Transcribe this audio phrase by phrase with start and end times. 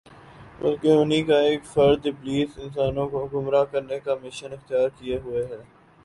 [0.59, 5.45] بلکہ انھی کا ایک فرد ابلیس انسانوں کو گمراہ کرنے کا مشن اختیار کیے ہوئے
[5.45, 5.61] ہے